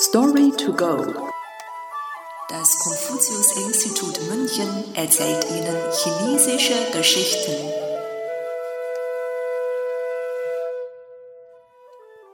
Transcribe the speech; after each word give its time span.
Story 0.00 0.52
to 0.52 0.72
go. 0.74 0.96
Das 2.48 2.78
Konfuzius-Institut 2.78 4.20
München 4.30 4.94
erzählt 4.94 5.44
Ihnen 5.50 5.76
chinesische 5.92 6.92
Geschichten. 6.92 7.52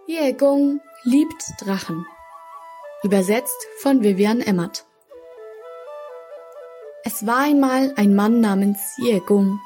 Ye 0.06 0.34
Gong 0.34 0.82
liebt 1.04 1.42
Drachen. 1.58 2.04
Übersetzt 3.02 3.66
von 3.80 4.02
Vivian 4.02 4.42
Emmert. 4.42 4.84
Es 7.02 7.26
war 7.26 7.38
einmal 7.38 7.94
ein 7.96 8.14
Mann 8.14 8.42
namens 8.42 8.78
Ye 8.98 9.20
Gong. 9.20 9.58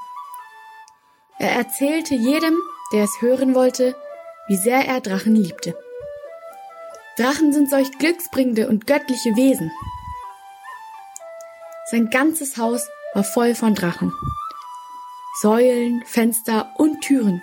Er 1.41 1.51
erzählte 1.51 2.15
jedem, 2.15 2.62
der 2.93 3.03
es 3.03 3.21
hören 3.21 3.57
wollte, 3.57 3.96
wie 4.46 4.57
sehr 4.57 4.87
er 4.87 5.01
Drachen 5.01 5.35
liebte. 5.35 5.77
Drachen 7.19 7.53
sind 7.53 7.69
solch 7.69 7.91
glücksbringende 7.98 8.69
und 8.69 8.87
göttliche 8.87 9.34
Wesen. 9.34 9.73
Sein 11.91 12.10
ganzes 12.10 12.56
Haus 12.59 12.88
war 13.12 13.24
voll 13.24 13.56
von 13.56 13.74
Drachen. 13.74 14.12
Säulen, 15.41 16.05
Fenster 16.07 16.73
und 16.77 17.01
Türen 17.01 17.43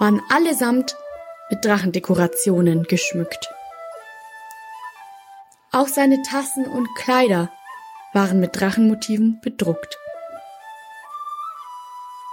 waren 0.00 0.20
allesamt 0.30 0.96
mit 1.48 1.64
Drachendekorationen 1.64 2.84
geschmückt. 2.84 3.48
Auch 5.70 5.88
seine 5.88 6.22
Tassen 6.22 6.66
und 6.66 6.88
Kleider 6.96 7.52
waren 8.12 8.40
mit 8.40 8.58
Drachenmotiven 8.58 9.40
bedruckt. 9.42 9.96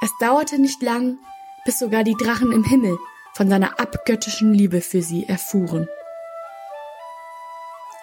Es 0.02 0.10
dauerte 0.20 0.60
nicht 0.60 0.82
lang, 0.82 1.20
bis 1.64 1.78
sogar 1.78 2.04
die 2.04 2.16
Drachen 2.16 2.52
im 2.52 2.64
Himmel 2.64 2.98
von 3.34 3.50
seiner 3.50 3.80
abgöttischen 3.80 4.54
Liebe 4.54 4.82
für 4.82 5.02
sie 5.02 5.28
erfuhren. 5.28 5.88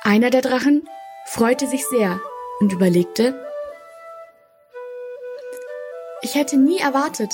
Einer 0.05 0.31
der 0.31 0.43
Drachen 0.43 0.89
freute 1.27 1.69
sich 1.69 1.87
sehr 1.87 2.21
und 2.59 2.73
überlegte, 2.73 3.41
ich 6.23 6.35
hätte 6.35 6.57
nie 6.57 6.79
erwartet, 6.79 7.33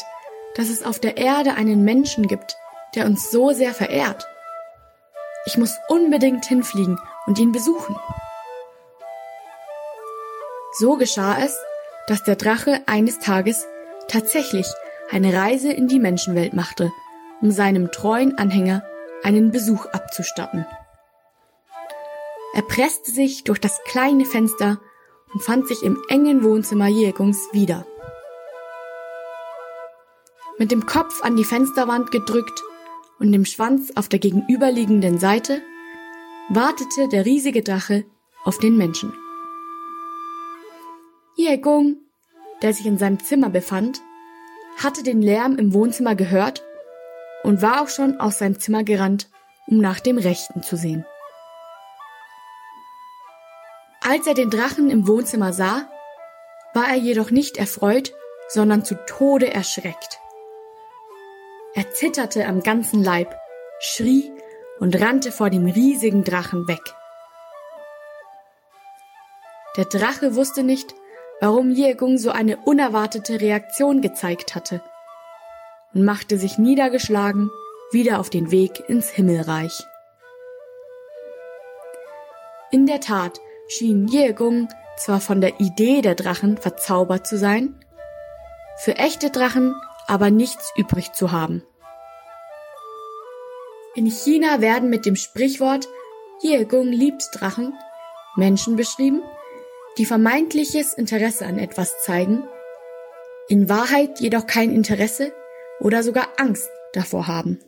dass 0.54 0.68
es 0.68 0.82
auf 0.82 0.98
der 0.98 1.16
Erde 1.16 1.54
einen 1.54 1.82
Menschen 1.82 2.26
gibt, 2.26 2.56
der 2.94 3.06
uns 3.06 3.30
so 3.30 3.52
sehr 3.52 3.72
verehrt. 3.72 4.26
Ich 5.46 5.56
muss 5.56 5.74
unbedingt 5.88 6.44
hinfliegen 6.44 6.98
und 7.26 7.38
ihn 7.38 7.52
besuchen. 7.52 7.96
So 10.78 10.96
geschah 10.96 11.38
es, 11.42 11.58
dass 12.06 12.22
der 12.22 12.36
Drache 12.36 12.82
eines 12.84 13.18
Tages 13.18 13.66
tatsächlich 14.08 14.66
eine 15.10 15.32
Reise 15.32 15.72
in 15.72 15.88
die 15.88 15.98
Menschenwelt 15.98 16.52
machte, 16.52 16.92
um 17.40 17.50
seinem 17.50 17.90
treuen 17.92 18.36
Anhänger 18.36 18.82
einen 19.22 19.52
Besuch 19.52 19.86
abzustatten. 19.86 20.66
Er 22.58 22.62
presste 22.62 23.12
sich 23.12 23.44
durch 23.44 23.60
das 23.60 23.78
kleine 23.84 24.24
Fenster 24.24 24.80
und 25.32 25.40
fand 25.44 25.68
sich 25.68 25.84
im 25.84 26.02
engen 26.08 26.42
Wohnzimmer 26.42 26.88
Jegungs 26.88 27.38
wieder. 27.52 27.86
Mit 30.58 30.72
dem 30.72 30.84
Kopf 30.84 31.22
an 31.22 31.36
die 31.36 31.44
Fensterwand 31.44 32.10
gedrückt 32.10 32.64
und 33.20 33.30
dem 33.30 33.44
Schwanz 33.44 33.92
auf 33.94 34.08
der 34.08 34.18
gegenüberliegenden 34.18 35.20
Seite 35.20 35.62
wartete 36.48 37.06
der 37.06 37.26
riesige 37.26 37.62
Drache 37.62 38.04
auf 38.42 38.58
den 38.58 38.76
Menschen. 38.76 39.12
Jegung, 41.36 41.98
der 42.62 42.74
sich 42.74 42.86
in 42.86 42.98
seinem 42.98 43.20
Zimmer 43.20 43.50
befand, 43.50 44.00
hatte 44.78 45.04
den 45.04 45.22
Lärm 45.22 45.58
im 45.58 45.72
Wohnzimmer 45.74 46.16
gehört 46.16 46.64
und 47.44 47.62
war 47.62 47.82
auch 47.82 47.88
schon 47.88 48.18
aus 48.18 48.40
seinem 48.40 48.58
Zimmer 48.58 48.82
gerannt, 48.82 49.30
um 49.68 49.78
nach 49.78 50.00
dem 50.00 50.18
Rechten 50.18 50.64
zu 50.64 50.76
sehen. 50.76 51.04
Als 54.10 54.26
er 54.26 54.32
den 54.32 54.48
Drachen 54.48 54.88
im 54.88 55.06
Wohnzimmer 55.06 55.52
sah, 55.52 55.86
war 56.72 56.88
er 56.88 56.94
jedoch 56.94 57.30
nicht 57.30 57.58
erfreut, 57.58 58.14
sondern 58.48 58.82
zu 58.82 58.94
Tode 59.04 59.52
erschreckt. 59.52 60.18
Er 61.74 61.90
zitterte 61.90 62.46
am 62.46 62.62
ganzen 62.62 63.04
Leib, 63.04 63.36
schrie 63.80 64.32
und 64.80 64.98
rannte 64.98 65.30
vor 65.30 65.50
dem 65.50 65.66
riesigen 65.66 66.24
Drachen 66.24 66.66
weg. 66.68 66.80
Der 69.76 69.84
Drache 69.84 70.34
wusste 70.34 70.62
nicht, 70.62 70.94
warum 71.42 71.70
Jegung 71.70 72.16
so 72.16 72.30
eine 72.30 72.56
unerwartete 72.56 73.42
Reaktion 73.42 74.00
gezeigt 74.00 74.54
hatte 74.54 74.82
und 75.92 76.06
machte 76.06 76.38
sich 76.38 76.56
niedergeschlagen 76.56 77.50
wieder 77.92 78.20
auf 78.20 78.30
den 78.30 78.50
Weg 78.50 78.88
ins 78.88 79.10
Himmelreich. 79.10 79.78
In 82.70 82.86
der 82.86 83.00
Tat 83.00 83.38
schien 83.68 84.08
Jegung 84.08 84.68
zwar 84.96 85.20
von 85.20 85.40
der 85.40 85.60
Idee 85.60 86.00
der 86.02 86.14
Drachen 86.14 86.58
verzaubert 86.58 87.26
zu 87.26 87.38
sein, 87.38 87.74
für 88.78 88.96
echte 88.96 89.30
Drachen 89.30 89.74
aber 90.06 90.30
nichts 90.30 90.72
übrig 90.76 91.12
zu 91.12 91.32
haben. 91.32 91.62
In 93.94 94.06
China 94.06 94.60
werden 94.60 94.90
mit 94.90 95.06
dem 95.06 95.16
Sprichwort 95.16 95.88
Jegung 96.40 96.86
liebt 96.86 97.28
Drachen 97.32 97.74
Menschen 98.36 98.76
beschrieben, 98.76 99.22
die 99.98 100.06
vermeintliches 100.06 100.94
Interesse 100.94 101.44
an 101.46 101.58
etwas 101.58 102.00
zeigen, 102.04 102.46
in 103.48 103.68
Wahrheit 103.68 104.20
jedoch 104.20 104.46
kein 104.46 104.70
Interesse 104.70 105.32
oder 105.80 106.02
sogar 106.04 106.28
Angst 106.36 106.68
davor 106.92 107.26
haben. 107.26 107.58